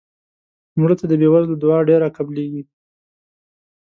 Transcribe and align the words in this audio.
مړه 0.79 0.95
ته 0.99 1.05
د 1.07 1.13
بې 1.19 1.27
وزلو 1.33 1.55
دعا 1.63 1.79
ډېره 1.89 2.07
قبلیږي 2.17 2.63